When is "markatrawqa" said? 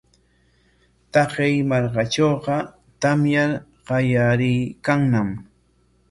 1.71-2.55